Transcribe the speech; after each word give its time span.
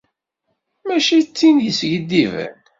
Mačči 0.87 1.19
d 1.25 1.27
tin 1.37 1.57
yeskiddiben. 1.65 2.53